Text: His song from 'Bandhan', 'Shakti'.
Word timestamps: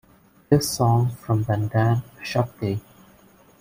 His 0.49 0.67
song 0.67 1.11
from 1.11 1.45
'Bandhan', 1.45 2.01
'Shakti'. 2.23 2.81